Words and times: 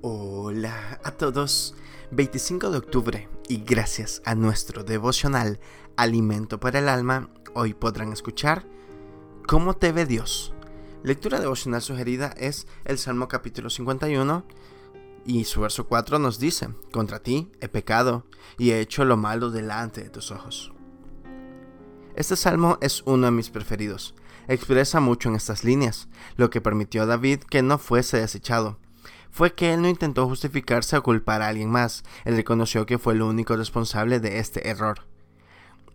Hola 0.00 1.00
a 1.02 1.10
todos. 1.10 1.74
25 2.12 2.70
de 2.70 2.78
octubre 2.78 3.28
y 3.48 3.64
gracias 3.64 4.22
a 4.24 4.36
nuestro 4.36 4.84
devocional 4.84 5.58
Alimento 5.96 6.60
para 6.60 6.78
el 6.78 6.88
Alma, 6.88 7.30
hoy 7.54 7.74
podrán 7.74 8.12
escuchar 8.12 8.64
¿Cómo 9.48 9.74
te 9.74 9.90
ve 9.90 10.06
Dios? 10.06 10.54
Lectura 11.02 11.40
devocional 11.40 11.82
sugerida 11.82 12.32
es 12.36 12.68
el 12.84 12.98
Salmo 12.98 13.26
capítulo 13.26 13.70
51 13.70 14.46
y 15.24 15.44
su 15.46 15.62
verso 15.62 15.88
4 15.88 16.20
nos 16.20 16.38
dice, 16.38 16.68
contra 16.92 17.18
ti 17.18 17.50
he 17.60 17.68
pecado 17.68 18.24
y 18.56 18.70
he 18.70 18.78
hecho 18.78 19.04
lo 19.04 19.16
malo 19.16 19.50
delante 19.50 20.04
de 20.04 20.10
tus 20.10 20.30
ojos. 20.30 20.72
Este 22.14 22.36
salmo 22.36 22.78
es 22.80 23.02
uno 23.04 23.26
de 23.26 23.32
mis 23.32 23.50
preferidos. 23.50 24.14
Expresa 24.46 25.00
mucho 25.00 25.28
en 25.28 25.34
estas 25.34 25.64
líneas, 25.64 26.08
lo 26.36 26.50
que 26.50 26.60
permitió 26.60 27.02
a 27.02 27.06
David 27.06 27.40
que 27.40 27.62
no 27.62 27.78
fuese 27.78 28.20
desechado. 28.20 28.78
Fue 29.30 29.54
que 29.54 29.74
él 29.74 29.82
no 29.82 29.88
intentó 29.88 30.26
justificarse 30.26 30.96
o 30.96 31.02
culpar 31.02 31.42
a 31.42 31.48
alguien 31.48 31.70
más, 31.70 32.04
él 32.24 32.36
reconoció 32.36 32.86
que 32.86 32.98
fue 32.98 33.14
el 33.14 33.22
único 33.22 33.56
responsable 33.56 34.20
de 34.20 34.38
este 34.38 34.68
error. 34.68 35.06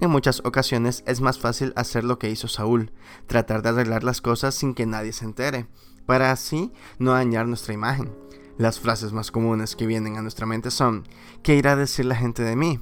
En 0.00 0.10
muchas 0.10 0.42
ocasiones 0.44 1.02
es 1.06 1.20
más 1.20 1.38
fácil 1.38 1.72
hacer 1.74 2.04
lo 2.04 2.18
que 2.18 2.30
hizo 2.30 2.48
Saúl, 2.48 2.92
tratar 3.26 3.62
de 3.62 3.70
arreglar 3.70 4.04
las 4.04 4.20
cosas 4.20 4.54
sin 4.54 4.74
que 4.74 4.84
nadie 4.84 5.12
se 5.12 5.24
entere, 5.24 5.66
para 6.04 6.32
así 6.32 6.72
no 6.98 7.12
dañar 7.12 7.46
nuestra 7.46 7.74
imagen. 7.74 8.14
Las 8.58 8.80
frases 8.80 9.12
más 9.12 9.30
comunes 9.30 9.76
que 9.76 9.86
vienen 9.86 10.16
a 10.16 10.22
nuestra 10.22 10.46
mente 10.46 10.70
son, 10.70 11.08
¿qué 11.42 11.56
irá 11.56 11.72
a 11.72 11.76
decir 11.76 12.04
la 12.04 12.14
gente 12.14 12.42
de 12.42 12.56
mí? 12.56 12.80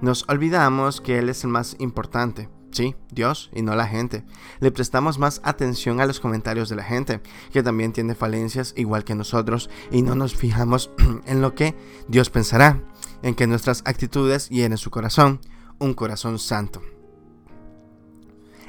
Nos 0.00 0.28
olvidamos 0.28 1.00
que 1.00 1.18
Él 1.18 1.28
es 1.28 1.44
el 1.44 1.50
más 1.50 1.76
importante, 1.78 2.48
sí, 2.70 2.94
Dios 3.10 3.50
y 3.54 3.62
no 3.62 3.74
la 3.74 3.86
gente. 3.86 4.24
Le 4.60 4.70
prestamos 4.70 5.18
más 5.18 5.40
atención 5.44 6.00
a 6.00 6.06
los 6.06 6.20
comentarios 6.20 6.68
de 6.68 6.76
la 6.76 6.84
gente, 6.84 7.20
que 7.52 7.62
también 7.62 7.92
tiene 7.92 8.14
falencias 8.14 8.74
igual 8.76 9.04
que 9.04 9.14
nosotros, 9.14 9.70
y 9.90 10.02
no 10.02 10.14
nos 10.14 10.34
fijamos 10.34 10.90
en 11.26 11.40
lo 11.40 11.54
que 11.54 11.74
Dios 12.08 12.30
pensará, 12.30 12.82
en 13.22 13.34
que 13.34 13.46
nuestras 13.46 13.82
actitudes 13.84 14.48
hieren 14.48 14.78
su 14.78 14.90
corazón, 14.90 15.40
un 15.78 15.94
corazón 15.94 16.38
santo. 16.38 16.82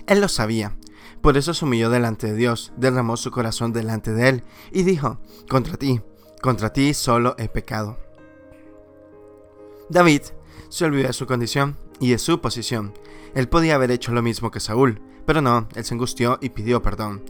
Él 0.07 0.19
lo 0.19 0.27
sabía, 0.27 0.75
por 1.21 1.37
eso 1.37 1.53
se 1.53 1.65
humilló 1.65 1.89
delante 1.89 2.27
de 2.27 2.35
Dios, 2.35 2.73
derramó 2.77 3.15
su 3.17 3.31
corazón 3.31 3.73
delante 3.73 4.13
de 4.13 4.29
Él, 4.29 4.43
y 4.71 4.83
dijo, 4.83 5.19
contra 5.47 5.77
ti, 5.77 6.01
contra 6.41 6.73
ti 6.73 6.93
solo 6.93 7.35
he 7.37 7.47
pecado. 7.47 7.99
David 9.89 10.21
se 10.69 10.85
olvidó 10.85 11.07
de 11.07 11.13
su 11.13 11.27
condición 11.27 11.77
y 12.01 12.09
de 12.09 12.17
su 12.17 12.41
posición. 12.41 12.93
Él 13.33 13.47
podía 13.47 13.75
haber 13.75 13.91
hecho 13.91 14.11
lo 14.11 14.21
mismo 14.21 14.51
que 14.51 14.59
Saúl, 14.59 15.01
pero 15.25 15.41
no, 15.41 15.69
él 15.75 15.85
se 15.85 15.93
angustió 15.93 16.37
y 16.41 16.49
pidió 16.49 16.81
perdón. 16.81 17.23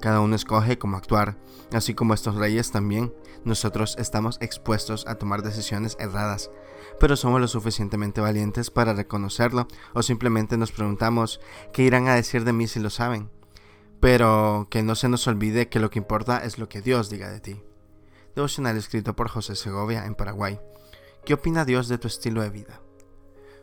Cada 0.00 0.20
uno 0.20 0.34
escoge 0.34 0.78
cómo 0.78 0.96
actuar, 0.96 1.36
así 1.72 1.94
como 1.94 2.14
estos 2.14 2.34
reyes 2.34 2.72
también. 2.72 3.14
Nosotros 3.44 3.94
estamos 3.98 4.38
expuestos 4.40 5.06
a 5.06 5.16
tomar 5.16 5.42
decisiones 5.42 5.96
erradas, 6.00 6.50
pero 6.98 7.14
somos 7.16 7.40
lo 7.40 7.46
suficientemente 7.46 8.20
valientes 8.20 8.70
para 8.70 8.94
reconocerlo 8.94 9.68
o 9.94 10.02
simplemente 10.02 10.56
nos 10.56 10.72
preguntamos 10.72 11.40
qué 11.72 11.82
irán 11.82 12.08
a 12.08 12.14
decir 12.14 12.44
de 12.44 12.52
mí 12.52 12.66
si 12.66 12.80
lo 12.80 12.90
saben. 12.90 13.30
Pero 14.00 14.66
que 14.70 14.82
no 14.82 14.94
se 14.94 15.08
nos 15.08 15.26
olvide 15.26 15.68
que 15.68 15.78
lo 15.78 15.90
que 15.90 15.98
importa 15.98 16.38
es 16.38 16.58
lo 16.58 16.68
que 16.68 16.82
Dios 16.82 17.10
diga 17.10 17.30
de 17.30 17.40
ti. 17.40 17.62
Devocional 18.34 18.76
escrito 18.76 19.14
por 19.14 19.28
José 19.28 19.56
Segovia 19.56 20.06
en 20.06 20.14
Paraguay. 20.14 20.58
¿Qué 21.24 21.34
opina 21.34 21.64
Dios 21.64 21.88
de 21.88 21.98
tu 21.98 22.08
estilo 22.08 22.42
de 22.42 22.50
vida? 22.50 22.80